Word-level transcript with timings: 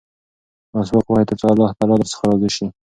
مسواک 0.75 1.05
ووهئ 1.07 1.25
ترڅو 1.29 1.47
الله 1.53 1.69
تعالی 1.77 1.95
درڅخه 1.99 2.23
راضي 2.31 2.49
شي. 2.55 2.65